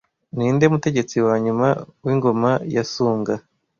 Ninde 0.35 0.65
mutegetsi 0.73 1.15
wanyuma 1.27 1.67
wingoma 2.05 2.51
ya 2.75 2.83
Sunga 2.91 3.33